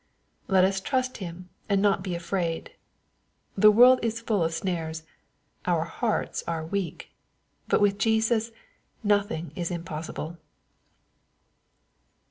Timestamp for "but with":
7.67-7.99